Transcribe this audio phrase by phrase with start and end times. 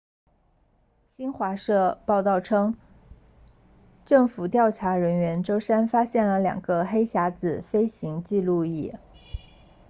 [1.03, 2.75] 新华社报道称
[4.03, 8.95] 政府调查人员周三发现了两个黑匣子飞行记录仪